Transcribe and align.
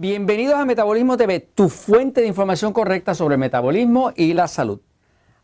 Bienvenidos 0.00 0.54
a 0.54 0.64
Metabolismo 0.64 1.16
TV, 1.16 1.40
tu 1.40 1.68
fuente 1.68 2.20
de 2.20 2.28
información 2.28 2.72
correcta 2.72 3.16
sobre 3.16 3.34
el 3.34 3.40
metabolismo 3.40 4.12
y 4.14 4.32
la 4.32 4.46
salud. 4.46 4.78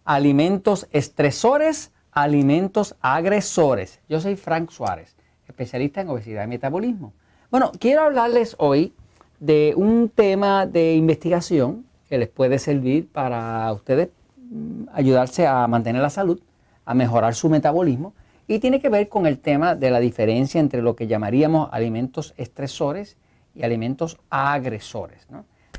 Alimentos 0.05 0.87
estresores, 0.93 1.91
alimentos 2.13 2.95
agresores. 3.01 3.99
Yo 4.09 4.21
soy 4.21 4.37
Frank 4.37 4.71
Suárez, 4.71 5.17
especialista 5.49 6.03
en 6.03 6.09
obesidad 6.09 6.45
y 6.45 6.47
metabolismo. 6.47 7.15
Bueno, 7.51 7.73
quiero 7.81 8.03
hablarles 8.03 8.55
hoy 8.61 8.93
de 9.41 9.75
un 9.77 10.09
tema 10.09 10.67
de 10.67 10.95
investigación 10.95 11.85
que 12.09 12.19
les 12.19 12.29
puede 12.29 12.61
servir 12.61 13.09
para 13.11 13.73
ustedes 13.73 14.11
mm, 14.37 14.85
ayudarse 14.93 15.49
a 15.49 15.67
mantener 15.67 16.01
la 16.01 16.11
salud, 16.11 16.41
a 16.85 16.95
mejorar 16.95 17.35
su 17.35 17.49
metabolismo 17.49 18.15
y 18.47 18.61
tiene 18.61 18.81
que 18.81 18.89
ver 18.89 19.09
con 19.09 19.27
el 19.27 19.41
tema 19.41 19.75
de 19.75 19.91
la 19.91 19.99
diferencia 19.99 20.61
entre 20.61 20.81
lo 20.81 20.95
que 20.95 21.09
llamaríamos 21.09 21.71
alimentos 21.73 22.35
estresores 22.37 23.17
y 23.55 23.63
alimentos 23.63 24.19
agresores. 24.31 25.27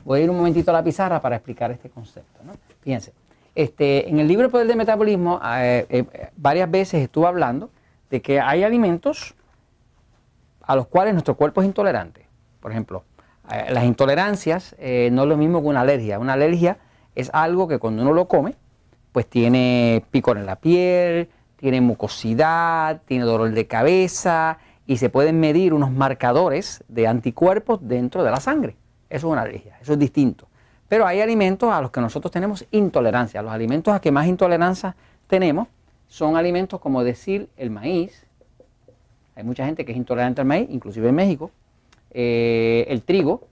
Voy 0.03 0.19
a 0.19 0.23
ir 0.23 0.29
un 0.29 0.37
momentito 0.37 0.71
a 0.71 0.73
la 0.73 0.83
pizarra 0.83 1.21
para 1.21 1.35
explicar 1.35 1.71
este 1.71 1.89
concepto. 1.89 2.41
Fíjense, 2.81 3.13
este, 3.55 4.09
en 4.09 4.19
el 4.19 4.27
libro 4.27 4.49
Poder 4.49 4.67
del 4.67 4.77
Metabolismo 4.77 5.39
eh, 5.43 5.85
eh, 5.89 6.29
varias 6.35 6.69
veces 6.69 7.01
estuve 7.01 7.27
hablando 7.27 7.69
de 8.09 8.21
que 8.21 8.39
hay 8.39 8.63
alimentos 8.63 9.33
a 10.61 10.75
los 10.75 10.87
cuales 10.87 11.13
nuestro 11.13 11.35
cuerpo 11.35 11.61
es 11.61 11.67
intolerante. 11.67 12.27
Por 12.59 12.71
ejemplo, 12.71 13.03
eh, 13.51 13.67
las 13.69 13.85
intolerancias 13.85 14.75
no 14.79 15.23
es 15.23 15.29
lo 15.29 15.37
mismo 15.37 15.61
que 15.61 15.67
una 15.67 15.81
alergia. 15.81 16.19
Una 16.19 16.33
alergia 16.33 16.77
es 17.15 17.29
algo 17.33 17.67
que 17.67 17.79
cuando 17.79 18.01
uno 18.01 18.13
lo 18.13 18.27
come, 18.27 18.55
pues 19.11 19.25
tiene 19.27 20.03
picor 20.11 20.37
en 20.37 20.45
la 20.45 20.57
piel, 20.57 21.29
tiene 21.55 21.79
mucosidad, 21.79 23.01
tiene 23.05 23.23
dolor 23.23 23.51
de 23.51 23.67
cabeza, 23.67 24.57
y 24.87 24.97
se 24.97 25.09
pueden 25.09 25.39
medir 25.39 25.73
unos 25.73 25.91
marcadores 25.91 26.83
de 26.87 27.07
anticuerpos 27.07 27.79
dentro 27.81 28.23
de 28.23 28.31
la 28.31 28.39
sangre. 28.39 28.75
Eso 29.09 29.27
es 29.27 29.31
una 29.31 29.41
alergia, 29.41 29.77
eso 29.81 29.93
es 29.93 29.99
distinto. 29.99 30.47
Pero 30.87 31.07
hay 31.07 31.21
alimentos 31.21 31.71
a 31.71 31.81
los 31.81 31.91
que 31.91 32.01
nosotros 32.01 32.31
tenemos 32.31 32.65
intolerancia. 32.71 33.41
Los 33.41 33.51
alimentos 33.51 33.93
a 33.93 33.99
que 33.99 34.11
más 34.11 34.27
intolerancia 34.27 34.95
tenemos 35.27 35.67
son 36.07 36.37
alimentos 36.37 36.79
como 36.79 37.03
decir 37.03 37.49
el 37.57 37.71
maíz. 37.71 38.25
Hay 39.35 39.43
mucha 39.43 39.65
gente 39.65 39.83
que 39.83 39.91
es 39.91 39.97
intolerante 39.97 40.41
al 40.41 40.47
maíz, 40.47 40.67
inclusive 40.69 41.09
en 41.09 41.15
México. 41.15 41.51
Eh, 42.11 42.85
el 42.87 43.01
trigo, 43.01 43.47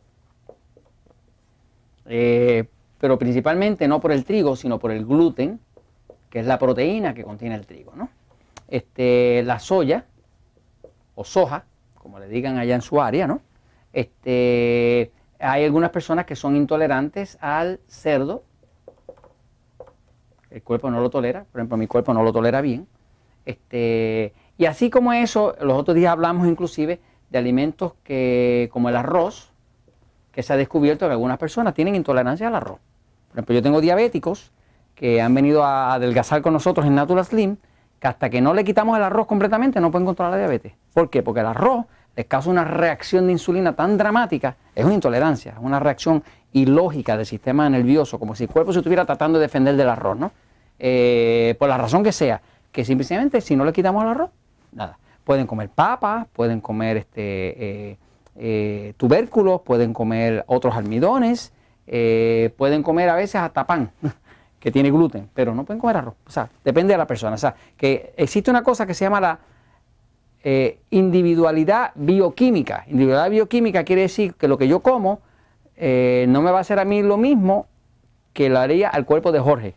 eh, 2.05 2.65
pero 2.99 3.17
principalmente 3.17 3.87
no 3.87 3.99
por 3.99 4.11
el 4.11 4.23
trigo, 4.23 4.55
sino 4.55 4.79
por 4.79 4.91
el 4.91 5.05
gluten, 5.05 5.59
que 6.29 6.39
es 6.39 6.45
la 6.45 6.59
proteína 6.59 7.13
que 7.13 7.23
contiene 7.23 7.55
el 7.55 7.65
trigo. 7.65 7.93
¿no? 7.95 8.09
Este, 8.67 9.43
la 9.43 9.59
soya, 9.59 10.05
o 11.15 11.23
soja, 11.23 11.65
como 11.95 12.19
le 12.19 12.27
digan 12.27 12.57
allá 12.57 12.75
en 12.75 12.81
su 12.81 13.01
área, 13.01 13.27
¿no? 13.27 13.41
Este, 13.93 15.11
hay 15.39 15.63
algunas 15.63 15.91
personas 15.91 16.25
que 16.25 16.35
son 16.35 16.55
intolerantes 16.55 17.37
al 17.41 17.79
cerdo. 17.87 18.43
El 20.49 20.61
cuerpo 20.63 20.89
no 20.91 21.01
lo 21.01 21.09
tolera, 21.09 21.45
por 21.51 21.59
ejemplo, 21.61 21.77
mi 21.77 21.87
cuerpo 21.87 22.13
no 22.13 22.23
lo 22.23 22.31
tolera 22.31 22.61
bien. 22.61 22.87
Este, 23.45 24.33
y 24.57 24.65
así 24.65 24.89
como 24.89 25.13
eso, 25.13 25.55
los 25.61 25.77
otros 25.77 25.95
días 25.95 26.11
hablamos 26.11 26.47
inclusive 26.47 26.99
de 27.29 27.37
alimentos 27.37 27.93
que, 28.03 28.69
como 28.71 28.89
el 28.89 28.95
arroz, 28.95 29.51
que 30.31 30.43
se 30.43 30.53
ha 30.53 30.57
descubierto 30.57 31.07
que 31.07 31.11
algunas 31.11 31.37
personas 31.37 31.73
tienen 31.73 31.95
intolerancia 31.95 32.47
al 32.47 32.55
arroz. 32.55 32.79
Por 33.29 33.37
ejemplo, 33.37 33.55
yo 33.55 33.61
tengo 33.61 33.81
diabéticos 33.81 34.51
que 34.95 35.21
han 35.21 35.33
venido 35.33 35.63
a 35.63 35.93
adelgazar 35.93 36.41
con 36.41 36.53
nosotros 36.53 36.85
en 36.85 36.95
Natural 36.95 37.25
Slim 37.25 37.57
que 38.03 38.09
hasta 38.09 38.29
que 38.29 38.41
no 38.41 38.53
le 38.53 38.65
quitamos 38.65 38.97
el 38.97 39.03
arroz 39.03 39.27
completamente 39.27 39.79
no 39.79 39.89
pueden 39.89 40.05
controlar 40.05 40.33
la 40.33 40.39
diabetes. 40.39 40.73
¿Por 40.93 41.09
qué? 41.09 41.23
Porque 41.23 41.39
el 41.39 41.45
arroz 41.45 41.85
les 42.17 42.25
causa 42.25 42.49
una 42.49 42.65
reacción 42.65 43.27
de 43.27 43.31
insulina 43.31 43.77
tan 43.77 43.97
dramática, 43.97 44.57
es 44.75 44.83
una 44.83 44.93
intolerancia, 44.93 45.53
es 45.53 45.57
una 45.61 45.79
reacción 45.79 46.21
ilógica 46.51 47.15
del 47.15 47.25
sistema 47.25 47.69
nervioso, 47.69 48.19
como 48.19 48.35
si 48.35 48.43
el 48.43 48.49
cuerpo 48.49 48.73
se 48.73 48.79
estuviera 48.79 49.05
tratando 49.05 49.39
de 49.39 49.43
defender 49.43 49.77
del 49.77 49.87
arroz, 49.87 50.17
¿no? 50.17 50.33
Eh, 50.79 51.55
por 51.57 51.69
la 51.69 51.77
razón 51.77 52.03
que 52.03 52.11
sea, 52.11 52.41
que 52.73 52.83
simplemente 52.83 53.39
si 53.39 53.55
no 53.55 53.63
le 53.63 53.71
quitamos 53.71 54.03
el 54.03 54.09
arroz, 54.09 54.31
nada. 54.73 54.97
Pueden 55.23 55.47
comer 55.47 55.69
papas, 55.69 56.27
pueden 56.33 56.59
comer 56.59 56.97
este, 56.97 57.21
eh, 57.91 57.97
eh, 58.35 58.93
tubérculos, 58.97 59.61
pueden 59.61 59.93
comer 59.93 60.43
otros 60.47 60.75
almidones, 60.75 61.53
pueden 61.85 62.83
comer 62.83 63.07
a 63.07 63.15
veces 63.15 63.35
hasta 63.35 63.65
pan. 63.65 63.91
que 64.63 64.71
tiene 64.71 64.91
gluten, 64.91 65.29
pero 65.33 65.53
no 65.53 65.65
pueden 65.65 65.81
comer 65.81 65.97
arroz. 65.97 66.15
O 66.25 66.31
sea, 66.31 66.49
depende 66.63 66.93
de 66.93 66.97
la 66.97 67.05
persona. 67.05 67.35
O 67.35 67.37
sea, 67.37 67.53
que 67.75 68.13
existe 68.15 68.49
una 68.49 68.63
cosa 68.63 68.87
que 68.87 68.93
se 68.93 69.03
llama 69.03 69.19
la 69.19 69.39
eh, 70.41 70.79
individualidad 70.89 71.91
bioquímica. 71.95 72.85
Individualidad 72.87 73.29
bioquímica 73.29 73.83
quiere 73.83 74.03
decir 74.03 74.35
que 74.35 74.47
lo 74.47 74.57
que 74.57 74.69
yo 74.69 74.79
como 74.79 75.19
eh, 75.75 76.27
no 76.29 76.41
me 76.41 76.49
va 76.49 76.59
a 76.59 76.61
hacer 76.61 76.79
a 76.79 76.85
mí 76.85 77.03
lo 77.03 77.17
mismo 77.17 77.67
que 78.31 78.47
lo 78.47 78.57
haría 78.57 78.87
al 78.87 79.05
cuerpo 79.05 79.33
de 79.33 79.41
Jorge. 79.41 79.75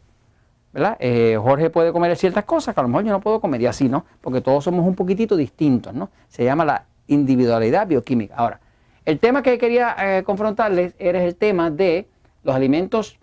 ¿verdad? 0.72 0.96
Eh, 1.00 1.36
Jorge 1.36 1.68
puede 1.68 1.90
comer 1.90 2.16
ciertas 2.16 2.44
cosas 2.44 2.72
que 2.72 2.80
a 2.80 2.84
lo 2.84 2.88
mejor 2.88 3.06
yo 3.06 3.10
no 3.10 3.20
puedo 3.20 3.40
comer 3.40 3.62
y 3.62 3.66
así, 3.66 3.88
¿no? 3.88 4.06
Porque 4.20 4.40
todos 4.40 4.62
somos 4.62 4.86
un 4.86 4.94
poquitito 4.94 5.36
distintos, 5.36 5.94
¿no? 5.94 6.10
Se 6.28 6.44
llama 6.44 6.64
la 6.64 6.84
individualidad 7.08 7.88
bioquímica. 7.88 8.36
Ahora, 8.36 8.60
el 9.04 9.18
tema 9.18 9.42
que 9.42 9.58
quería 9.58 10.22
confrontarles 10.24 10.94
era 11.00 11.24
el 11.24 11.34
tema 11.34 11.72
de 11.72 12.06
los 12.44 12.54
alimentos 12.54 13.18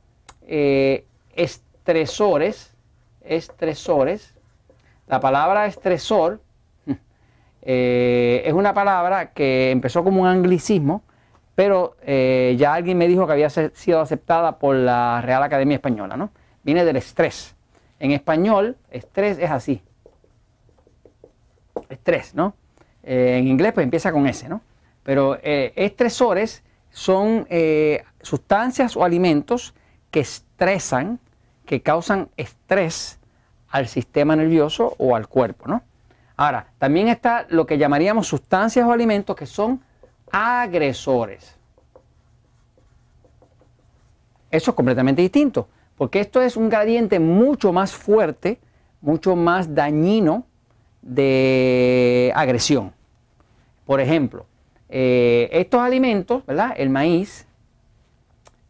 estresores, 1.35 2.73
estresores. 3.21 4.33
La 5.07 5.19
palabra 5.19 5.65
estresor 5.65 6.41
eh, 7.61 8.43
es 8.45 8.53
una 8.53 8.73
palabra 8.73 9.31
que 9.31 9.71
empezó 9.71 10.03
como 10.03 10.21
un 10.21 10.27
anglicismo, 10.27 11.03
pero 11.55 11.95
eh, 12.01 12.55
ya 12.57 12.73
alguien 12.73 12.97
me 12.97 13.07
dijo 13.07 13.27
que 13.27 13.33
había 13.33 13.49
sido 13.49 14.01
aceptada 14.01 14.57
por 14.57 14.75
la 14.75 15.21
Real 15.21 15.43
Academia 15.43 15.75
Española, 15.75 16.17
¿no? 16.17 16.31
Viene 16.63 16.85
del 16.85 16.95
estrés. 16.95 17.55
En 17.99 18.11
español, 18.11 18.77
estrés 18.89 19.37
es 19.37 19.51
así. 19.51 19.81
Estrés, 21.89 22.33
¿no? 22.33 22.55
Eh, 23.03 23.37
en 23.39 23.47
inglés 23.47 23.73
pues 23.73 23.83
empieza 23.83 24.11
con 24.11 24.25
S, 24.27 24.47
¿no? 24.47 24.61
Pero 25.03 25.37
estresores 25.43 26.63
son 26.89 27.45
sustancias 28.21 28.95
o 28.95 29.03
alimentos 29.03 29.73
que 30.11 30.21
estresan, 30.63 31.19
que 31.65 31.81
causan 31.81 32.29
estrés 32.37 33.19
al 33.69 33.87
sistema 33.87 34.35
nervioso 34.35 34.95
o 34.97 35.15
al 35.15 35.27
cuerpo, 35.27 35.67
¿no? 35.67 35.83
Ahora, 36.37 36.67
también 36.77 37.09
está 37.09 37.45
lo 37.49 37.65
que 37.65 37.77
llamaríamos 37.77 38.27
sustancias 38.27 38.85
o 38.85 38.91
alimentos 38.91 39.35
que 39.35 39.45
son 39.45 39.81
agresores. 40.31 41.55
Eso 44.49 44.71
es 44.71 44.75
completamente 44.75 45.21
distinto, 45.21 45.67
porque 45.97 46.19
esto 46.19 46.41
es 46.41 46.55
un 46.55 46.69
gradiente 46.69 47.19
mucho 47.19 47.73
más 47.73 47.91
fuerte, 47.93 48.59
mucho 49.01 49.35
más 49.35 49.75
dañino 49.75 50.45
de 51.01 52.31
agresión. 52.35 52.93
Por 53.85 53.99
ejemplo, 53.99 54.45
eh, 54.89 55.49
estos 55.51 55.81
alimentos, 55.81 56.45
¿verdad? 56.45 56.73
El 56.77 56.89
maíz, 56.89 57.47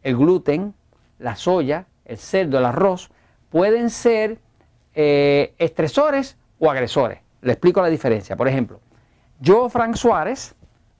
el 0.02 0.16
gluten, 0.16 0.74
la 1.18 1.36
soya, 1.36 1.86
el 2.04 2.18
cerdo, 2.18 2.58
el 2.58 2.64
arroz, 2.64 3.10
pueden 3.50 3.90
ser 3.90 4.38
eh, 4.94 5.54
estresores 5.58 6.36
o 6.58 6.70
agresores. 6.70 7.20
Le 7.42 7.52
explico 7.52 7.80
la 7.82 7.88
diferencia. 7.88 8.36
Por 8.36 8.48
ejemplo, 8.48 8.80
yo, 9.40 9.68
Frank 9.68 9.96
Suárez, 9.96 10.54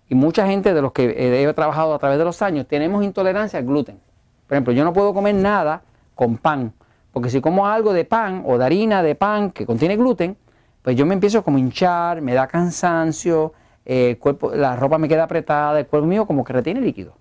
y 0.09 0.15
mucha 0.15 0.47
gente 0.47 0.75
de 0.75 0.83
los 0.83 0.93
que 0.93 1.15
he 1.17 1.53
trabajado 1.55 1.95
a 1.95 1.99
través 1.99 2.19
de 2.19 2.25
los 2.25 2.43
años, 2.43 2.67
tenemos 2.67 3.05
intolerancia 3.05 3.59
al 3.59 3.65
gluten. 3.65 4.01
Por 4.47 4.57
ejemplo, 4.57 4.73
yo 4.73 4.85
no 4.85 4.93
puedo 4.93 5.15
comer 5.15 5.35
nada 5.35 5.83
con 6.15 6.37
pan, 6.37 6.73
porque 7.13 7.31
si 7.31 7.41
como 7.41 7.67
algo 7.67 7.93
de 7.93 8.05
pan 8.05 8.43
o 8.47 8.59
de 8.59 8.65
harina 8.65 9.03
de 9.03 9.15
pan 9.15 9.51
que 9.51 9.65
contiene 9.65 9.97
gluten, 9.97 10.37
pues 10.83 10.97
yo 10.97 11.07
me 11.07 11.15
empiezo 11.15 11.43
como 11.43 11.59
hinchar, 11.59 12.21
me 12.21 12.35
da 12.35 12.47
cansancio, 12.47 13.55
el 13.85 14.19
cuerpo, 14.19 14.55
la 14.55 14.77
ropa 14.77 14.99
me 14.99 15.09
queda 15.09 15.25
apretada, 15.25 15.79
el 15.79 15.87
cuerpo 15.87 16.07
mío 16.07 16.27
como 16.27 16.45
que 16.45 16.53
retiene 16.53 16.81
líquido. 16.81 17.17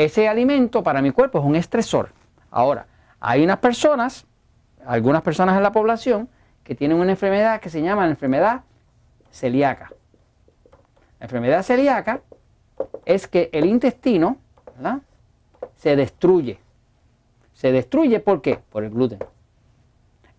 Ese 0.00 0.28
alimento 0.28 0.82
para 0.82 1.02
mi 1.02 1.10
cuerpo 1.10 1.40
es 1.40 1.44
un 1.44 1.56
estresor. 1.56 2.14
Ahora, 2.50 2.86
hay 3.20 3.44
unas 3.44 3.58
personas, 3.58 4.24
algunas 4.86 5.20
personas 5.20 5.58
en 5.58 5.62
la 5.62 5.72
población, 5.72 6.26
que 6.64 6.74
tienen 6.74 6.96
una 6.96 7.10
enfermedad 7.10 7.60
que 7.60 7.68
se 7.68 7.82
llama 7.82 8.06
la 8.06 8.12
enfermedad 8.12 8.62
celíaca. 9.30 9.92
La 11.18 11.26
enfermedad 11.26 11.62
celíaca 11.62 12.22
es 13.04 13.28
que 13.28 13.50
el 13.52 13.66
intestino 13.66 14.38
se 15.76 15.96
destruye. 15.96 16.58
Se 17.52 17.70
destruye 17.70 18.20
¿por 18.20 18.40
qué? 18.40 18.58
Por 18.70 18.84
el 18.84 18.90
gluten. 18.90 19.18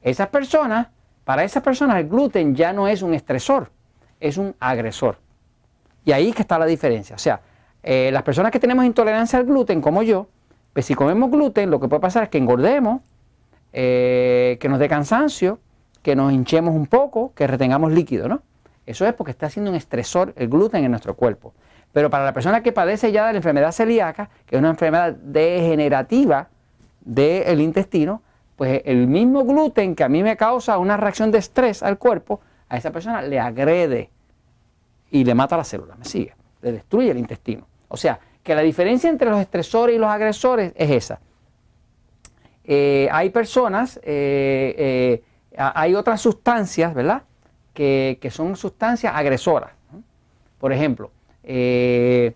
Esas 0.01 0.29
personas, 0.29 0.87
para 1.23 1.43
esas 1.43 1.61
personas 1.61 1.97
el 1.97 2.09
gluten 2.09 2.55
ya 2.55 2.73
no 2.73 2.87
es 2.87 3.03
un 3.03 3.13
estresor, 3.13 3.69
es 4.19 4.37
un 4.37 4.55
agresor. 4.59 5.19
Y 6.03 6.13
ahí 6.13 6.33
que 6.33 6.41
está 6.41 6.57
la 6.57 6.65
diferencia. 6.65 7.15
O 7.15 7.19
sea, 7.19 7.41
eh, 7.83 8.09
las 8.11 8.23
personas 8.23 8.51
que 8.51 8.59
tenemos 8.59 8.85
intolerancia 8.85 9.39
al 9.39 9.45
gluten, 9.45 9.81
como 9.81 10.03
yo, 10.03 10.27
pues 10.73 10.85
si 10.85 10.95
comemos 10.95 11.31
gluten, 11.31 11.69
lo 11.69 11.79
que 11.79 11.87
puede 11.87 11.99
pasar 11.99 12.23
es 12.23 12.29
que 12.29 12.37
engordemos, 12.37 13.01
eh, 13.73 14.57
que 14.59 14.69
nos 14.69 14.79
dé 14.79 14.87
cansancio, 14.87 15.59
que 16.01 16.15
nos 16.15 16.31
hinchemos 16.31 16.75
un 16.75 16.87
poco, 16.87 17.33
que 17.35 17.47
retengamos 17.47 17.91
líquido, 17.91 18.27
¿no? 18.27 18.41
Eso 18.85 19.05
es 19.05 19.13
porque 19.13 19.31
está 19.31 19.47
haciendo 19.47 19.71
un 19.71 19.77
estresor 19.77 20.33
el 20.35 20.49
gluten 20.49 20.83
en 20.83 20.91
nuestro 20.91 21.15
cuerpo. 21.15 21.53
Pero 21.93 22.09
para 22.09 22.25
la 22.25 22.33
persona 22.33 22.63
que 22.63 22.71
padece 22.71 23.11
ya 23.11 23.27
de 23.27 23.33
la 23.33 23.37
enfermedad 23.37 23.71
celíaca, 23.71 24.29
que 24.45 24.55
es 24.55 24.59
una 24.59 24.69
enfermedad 24.69 25.13
degenerativa 25.13 26.47
del 27.01 27.61
intestino, 27.61 28.21
pues 28.55 28.81
el 28.85 29.07
mismo 29.07 29.43
gluten 29.43 29.95
que 29.95 30.03
a 30.03 30.09
mí 30.09 30.23
me 30.23 30.37
causa 30.37 30.77
una 30.77 30.97
reacción 30.97 31.31
de 31.31 31.39
estrés 31.39 31.83
al 31.83 31.97
cuerpo, 31.97 32.41
a 32.69 32.77
esa 32.77 32.91
persona 32.91 33.21
le 33.21 33.39
agrede 33.39 34.09
y 35.09 35.23
le 35.25 35.35
mata 35.35 35.57
la 35.57 35.63
célula, 35.63 35.95
me 35.95 36.05
sigue, 36.05 36.33
le 36.61 36.71
destruye 36.71 37.11
el 37.11 37.17
intestino. 37.17 37.67
O 37.91 37.97
sea, 37.97 38.19
que 38.41 38.55
la 38.55 38.61
diferencia 38.61 39.09
entre 39.09 39.29
los 39.29 39.39
estresores 39.39 39.95
y 39.95 39.99
los 39.99 40.09
agresores 40.09 40.71
es 40.75 40.89
esa. 40.89 41.19
Eh, 42.63 43.09
hay 43.11 43.29
personas, 43.31 43.97
eh, 43.97 45.21
eh, 45.21 45.23
hay 45.57 45.93
otras 45.93 46.21
sustancias, 46.21 46.93
¿verdad? 46.93 47.23
Que, 47.73 48.17
son 48.31 48.55
sustancias 48.55 49.13
agresoras. 49.13 49.71
Por 50.57 50.71
ejemplo, 50.71 51.11
el 51.43 52.33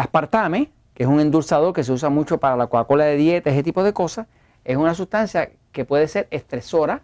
aspartame, 0.00 0.72
que 0.94 1.04
es 1.04 1.08
un 1.08 1.20
endulzador 1.20 1.72
que 1.72 1.84
se 1.84 1.92
usa 1.92 2.08
mucho 2.08 2.38
para 2.38 2.56
la 2.56 2.66
Coca-Cola 2.66 3.04
de 3.04 3.16
dieta, 3.16 3.50
ese 3.50 3.62
tipo 3.62 3.84
de 3.84 3.92
cosas, 3.92 4.26
es 4.64 4.76
una 4.76 4.94
sustancia 4.94 5.50
que 5.70 5.84
puede 5.84 6.08
ser 6.08 6.26
estresora, 6.30 7.02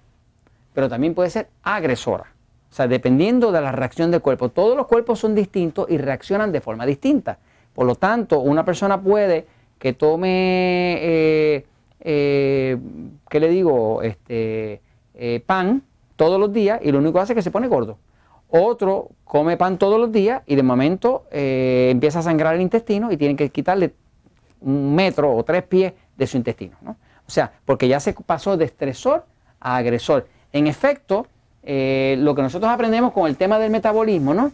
pero 0.75 0.89
también 0.89 1.15
puede 1.15 1.31
ser 1.31 1.49
agresora. 1.63 2.33
O 2.73 2.75
sea, 2.75 2.89
dependiendo 2.89 3.53
de 3.53 3.61
la 3.61 3.71
reacción 3.71 4.11
del 4.11 4.23
cuerpo. 4.23 4.49
Todos 4.49 4.77
los 4.77 4.87
cuerpos 4.87 5.19
son 5.19 5.35
distintos 5.35 5.87
y 5.91 5.99
reaccionan 5.99 6.51
de 6.51 6.63
forma 6.63 6.87
distinta. 6.87 7.39
Por 7.75 7.87
lo 7.87 7.95
tanto, 7.95 8.41
una 8.41 8.65
persona 8.65 9.01
puede 9.01 9.47
que 9.79 9.93
tome, 9.95 10.97
eh, 11.01 11.67
eh, 12.01 12.79
¿qué 13.29 13.41
le 13.41 13.49
digo? 13.49 14.03
Este, 14.03 14.81
eh, 15.15 15.43
pan 15.45 15.83
todos 16.17 16.39
los 16.39 16.53
días 16.53 16.81
y 16.85 16.93
lo 16.93 16.99
único 16.99 17.15
que 17.15 17.21
hace 17.21 17.33
es 17.33 17.37
que 17.37 17.43
se 17.43 17.51
pone 17.51 17.67
gordo. 17.67 17.99
Otro 18.49 19.09
come 19.25 19.57
pan 19.57 19.79
todos 19.79 19.99
los 19.99 20.13
días 20.13 20.43
y 20.47 20.55
de 20.55 20.63
momento 20.63 21.25
empieza 21.31 22.19
a 22.19 22.23
sangrar 22.23 22.55
el 22.55 22.61
intestino 22.61 23.11
y 23.11 23.17
tienen 23.17 23.37
que 23.37 23.49
quitarle 23.49 23.95
un 24.61 24.95
metro 24.95 25.35
o 25.35 25.43
tres 25.43 25.63
pies 25.65 25.95
de 26.17 26.27
su 26.27 26.37
intestino. 26.37 26.77
¿no? 26.83 26.93
O 27.27 27.31
sea, 27.31 27.51
porque 27.65 27.89
ya 27.89 27.99
se 27.99 28.13
pasó 28.13 28.59
de 28.59 28.67
estresor 28.67 29.25
a 29.59 29.79
agresor. 29.79 30.29
En 30.53 30.67
efecto, 30.67 31.27
lo 31.63 32.35
que 32.35 32.43
nosotros 32.43 32.71
aprendemos 32.71 33.13
con 33.13 33.27
el 33.27 33.39
tema 33.39 33.59
del 33.59 33.71
metabolismo, 33.71 34.35
¿no? 34.35 34.53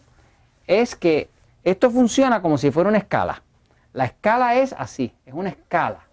Es 0.67 0.95
que 0.95 1.29
esto 1.71 1.91
funciona 1.91 2.43
como 2.43 2.59
si 2.59 2.71
fuera 2.71 2.89
una 2.89 2.99
escala. 2.99 3.43
La 3.93 4.05
escala 4.05 4.57
es 4.57 4.73
así, 4.73 5.13
es 5.25 5.35
una 5.35 5.51
escala. 5.51 6.05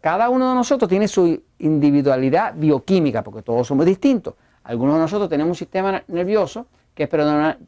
Cada 0.00 0.30
uno 0.30 0.48
de 0.48 0.54
nosotros 0.54 0.88
tiene 0.88 1.08
su 1.08 1.42
individualidad 1.58 2.54
bioquímica, 2.56 3.22
porque 3.22 3.42
todos 3.42 3.66
somos 3.66 3.84
distintos. 3.84 4.34
Algunos 4.64 4.94
de 4.94 5.00
nosotros 5.02 5.28
tenemos 5.28 5.50
un 5.50 5.56
sistema 5.56 6.02
nervioso 6.08 6.66
que 6.94 7.02
es 7.04 7.08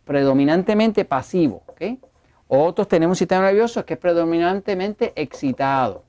predominantemente 0.05 1.05
pasivo. 1.05 1.63
Otros 2.49 2.89
tenemos 2.89 3.17
un 3.17 3.19
sistema 3.19 3.47
nervioso 3.47 3.85
que 3.85 3.95
es 3.95 4.01
predominantemente 4.01 5.13
excitado. 5.15 6.05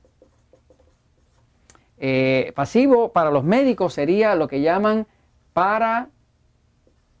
Eh, 1.98 2.52
pasivo 2.54 3.12
para 3.12 3.30
los 3.30 3.44
médicos 3.44 3.94
sería 3.94 4.34
lo 4.34 4.48
que 4.48 4.60
llaman 4.60 5.06
para, 5.52 6.08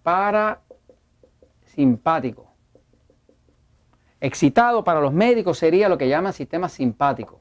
para 0.02 0.60
simpático. 1.64 2.53
Excitado 4.24 4.82
para 4.84 5.02
los 5.02 5.12
médicos 5.12 5.58
sería 5.58 5.86
lo 5.86 5.98
que 5.98 6.08
llaman 6.08 6.32
sistema 6.32 6.70
simpático. 6.70 7.38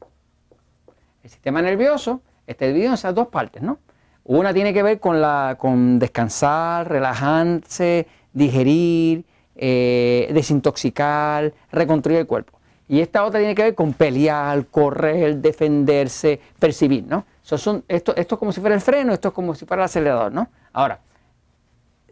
El 1.23 1.29
sistema 1.29 1.61
nervioso 1.61 2.19
está 2.45 2.65
dividido 2.65 2.89
en 2.89 2.95
esas 2.95 3.15
dos 3.15 3.29
partes, 3.29 3.63
¿no? 3.63 3.79
Una 4.25 4.53
tiene 4.53 4.73
que 4.73 4.83
ver 4.83 4.99
con, 4.99 5.21
la, 5.21 5.55
con 5.57 5.97
descansar, 5.97 6.89
relajarse, 6.89 8.05
digerir, 8.33 9.23
eh, 9.55 10.29
desintoxicar, 10.33 11.53
reconstruir 11.71 12.19
el 12.19 12.27
cuerpo. 12.27 12.59
Y 12.89 12.99
esta 12.99 13.23
otra 13.23 13.39
tiene 13.39 13.55
que 13.55 13.63
ver 13.63 13.75
con 13.75 13.93
pelear, 13.93 14.65
correr, 14.65 15.37
defenderse, 15.37 16.41
percibir, 16.59 17.05
¿no? 17.07 17.25
son, 17.43 17.85
esto, 17.87 18.13
esto 18.17 18.35
es 18.35 18.39
como 18.39 18.51
si 18.51 18.59
fuera 18.59 18.75
el 18.75 18.81
freno, 18.81 19.13
esto 19.13 19.29
es 19.29 19.33
como 19.33 19.55
si 19.55 19.65
fuera 19.65 19.83
el 19.83 19.85
acelerador, 19.85 20.33
¿no? 20.33 20.49
Ahora, 20.73 20.99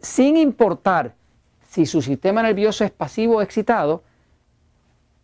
sin 0.00 0.38
importar 0.38 1.14
si 1.68 1.84
su 1.84 2.00
sistema 2.00 2.42
nervioso 2.42 2.84
es 2.84 2.90
pasivo 2.90 3.36
o 3.36 3.42
excitado, 3.42 4.02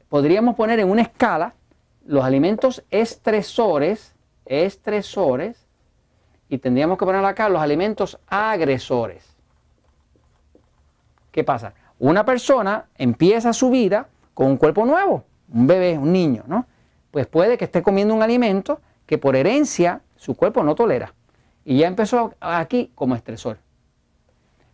podríamos 0.09 0.55
poner 0.55 0.81
en 0.81 0.91
una 0.91 1.03
escala 1.03 1.55
los 2.05 2.25
alimentos 2.25 2.83
estresores, 2.91 4.15
estresores, 4.47 5.67
y 6.49 6.59
tendríamos 6.59 6.97
que 6.99 7.05
poner 7.05 7.25
acá 7.25 7.49
los 7.49 7.61
alimentos 7.61 8.19
agresores. 8.27 9.37
¿Qué 11.31 11.45
pasa? 11.45 11.75
Una 11.99 12.25
persona 12.25 12.87
empieza 12.97 13.53
su 13.53 13.71
vida 13.71 14.09
con 14.33 14.47
un 14.47 14.57
cuerpo 14.57 14.87
nuevo, 14.87 15.25
un 15.53 15.67
bebé, 15.67 15.99
un 15.99 16.13
niño, 16.13 16.45
¿no? 16.47 16.67
Pues 17.11 17.27
puede 17.27 17.59
que 17.59 17.65
esté 17.67 17.83
comiendo 17.83 18.15
un 18.15 18.23
alimento 18.23 18.81
que 19.07 19.19
por 19.19 19.37
herencia 19.37 20.01
su 20.17 20.35
cuerpo 20.37 20.63
no 20.63 20.75
tolera. 20.75 21.15
Y 21.65 21.79
ya 21.79 21.87
empezó 21.87 22.35
aquí 22.41 22.93
como 22.95 23.15
estresor. 23.15 23.59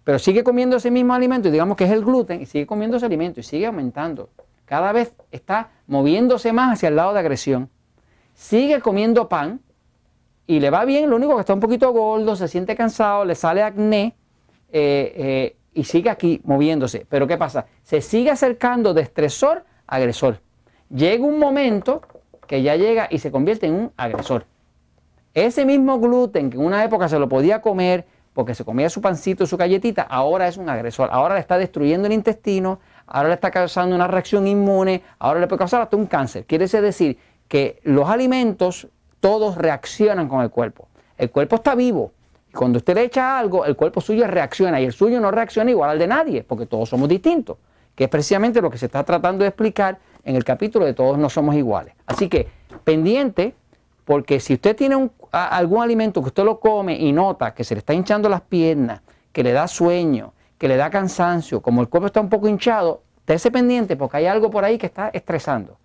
Pero 0.04 0.18
sigue 0.18 0.44
comiendo 0.44 0.76
ese 0.76 0.90
mismo 0.90 1.14
alimento, 1.14 1.48
y 1.48 1.50
digamos 1.50 1.76
que 1.76 1.84
es 1.84 1.90
el 1.90 2.04
gluten, 2.04 2.42
y 2.42 2.46
sigue 2.46 2.66
comiendo 2.66 2.98
ese 2.98 3.06
alimento 3.06 3.40
y 3.40 3.42
sigue 3.42 3.66
aumentando. 3.66 4.28
Cada 4.64 4.92
vez 4.92 5.14
está 5.30 5.70
moviéndose 5.86 6.52
más 6.52 6.74
hacia 6.74 6.88
el 6.88 6.96
lado 6.96 7.12
de 7.12 7.20
agresión. 7.20 7.70
Sigue 8.34 8.80
comiendo 8.80 9.28
pan 9.28 9.60
y 10.46 10.60
le 10.60 10.70
va 10.70 10.84
bien, 10.84 11.10
lo 11.10 11.16
único 11.16 11.34
que 11.34 11.40
está 11.40 11.54
un 11.54 11.60
poquito 11.60 11.92
gordo, 11.92 12.36
se 12.36 12.48
siente 12.48 12.74
cansado, 12.76 13.24
le 13.24 13.34
sale 13.34 13.62
acné 13.62 14.14
eh, 14.72 15.12
eh, 15.16 15.56
y 15.72 15.84
sigue 15.84 16.10
aquí 16.10 16.40
moviéndose. 16.44 17.06
Pero 17.08 17.26
¿qué 17.26 17.36
pasa? 17.36 17.66
Se 17.82 18.00
sigue 18.00 18.30
acercando 18.30 18.94
de 18.94 19.02
estresor 19.02 19.64
a 19.86 19.96
agresor. 19.96 20.40
Llega 20.90 21.24
un 21.24 21.38
momento 21.38 22.02
que 22.46 22.62
ya 22.62 22.76
llega 22.76 23.08
y 23.10 23.18
se 23.18 23.30
convierte 23.30 23.66
en 23.66 23.74
un 23.74 23.92
agresor. 23.96 24.46
Ese 25.32 25.64
mismo 25.64 25.98
gluten 25.98 26.50
que 26.50 26.56
en 26.56 26.64
una 26.64 26.84
época 26.84 27.08
se 27.08 27.18
lo 27.18 27.28
podía 27.28 27.60
comer 27.60 28.06
porque 28.34 28.54
se 28.54 28.64
comía 28.64 28.90
su 28.90 29.00
pancito, 29.00 29.46
su 29.46 29.56
galletita, 29.56 30.02
ahora 30.02 30.48
es 30.48 30.56
un 30.56 30.68
agresor. 30.68 31.08
Ahora 31.12 31.34
le 31.34 31.40
está 31.40 31.56
destruyendo 31.56 32.06
el 32.06 32.12
intestino, 32.12 32.80
ahora 33.06 33.28
le 33.28 33.34
está 33.34 33.50
causando 33.50 33.94
una 33.94 34.06
reacción 34.06 34.46
inmune, 34.46 35.02
ahora 35.18 35.40
le 35.40 35.46
puede 35.46 35.58
causar 35.58 35.82
hasta 35.82 35.96
un 35.96 36.06
cáncer. 36.06 36.44
Quiere 36.44 36.66
decir 36.66 37.18
que 37.48 37.80
los 37.84 38.08
alimentos 38.08 38.88
todos 39.20 39.56
reaccionan 39.56 40.28
con 40.28 40.42
el 40.42 40.50
cuerpo. 40.50 40.88
El 41.16 41.30
cuerpo 41.30 41.56
está 41.56 41.74
vivo. 41.74 42.12
Cuando 42.52 42.78
usted 42.78 42.94
le 42.94 43.02
echa 43.02 43.38
algo, 43.38 43.64
el 43.64 43.74
cuerpo 43.76 44.00
suyo 44.00 44.26
reacciona 44.26 44.80
y 44.80 44.84
el 44.84 44.92
suyo 44.92 45.20
no 45.20 45.30
reacciona 45.30 45.70
igual 45.70 45.90
al 45.90 45.98
de 45.98 46.06
nadie, 46.06 46.44
porque 46.44 46.66
todos 46.66 46.88
somos 46.88 47.08
distintos, 47.08 47.56
que 47.94 48.04
es 48.04 48.10
precisamente 48.10 48.60
lo 48.60 48.70
que 48.70 48.78
se 48.78 48.86
está 48.86 49.02
tratando 49.02 49.42
de 49.42 49.48
explicar 49.48 49.98
en 50.24 50.36
el 50.36 50.44
capítulo 50.44 50.84
de 50.84 50.94
todos 50.94 51.18
no 51.18 51.28
somos 51.28 51.54
iguales. 51.56 51.94
Así 52.06 52.28
que 52.28 52.46
pendiente 52.84 53.54
porque 54.04 54.40
si 54.40 54.54
usted 54.54 54.76
tiene 54.76 55.10
algún 55.30 55.82
alimento 55.82 56.20
que 56.20 56.28
usted 56.28 56.44
lo 56.44 56.60
come 56.60 56.96
y 56.96 57.12
nota 57.12 57.54
que 57.54 57.64
se 57.64 57.74
le 57.74 57.78
está 57.78 57.94
hinchando 57.94 58.28
las 58.28 58.42
piernas, 58.42 59.00
que 59.32 59.42
le 59.42 59.52
da 59.52 59.66
sueño, 59.66 60.34
que 60.64 60.68
le 60.68 60.78
da 60.78 60.88
cansancio, 60.88 61.60
como 61.60 61.82
el 61.82 61.90
cuerpo 61.90 62.06
está 62.06 62.22
un 62.22 62.30
poco 62.30 62.48
hinchado, 62.48 63.02
esté 63.26 63.50
pendiente 63.50 63.96
porque 63.96 64.16
hay 64.16 64.24
algo 64.24 64.48
por 64.48 64.64
ahí 64.64 64.78
que 64.78 64.86
está 64.86 65.10
estresando. 65.10 65.76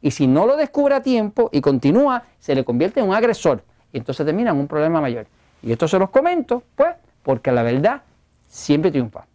Y 0.00 0.12
si 0.12 0.28
no 0.28 0.46
lo 0.46 0.56
descubre 0.56 0.94
a 0.94 1.02
tiempo 1.02 1.50
y 1.50 1.60
continúa, 1.60 2.22
se 2.38 2.54
le 2.54 2.64
convierte 2.64 3.00
en 3.00 3.08
un 3.08 3.16
agresor. 3.16 3.64
Y 3.92 3.98
entonces 3.98 4.24
termina 4.24 4.52
en 4.52 4.58
un 4.58 4.68
problema 4.68 5.00
mayor. 5.00 5.26
Y 5.60 5.72
esto 5.72 5.88
se 5.88 5.98
los 5.98 6.10
comento, 6.10 6.62
pues, 6.76 6.94
porque 7.24 7.50
la 7.50 7.64
verdad 7.64 8.02
siempre 8.46 8.92
triunfa. 8.92 9.26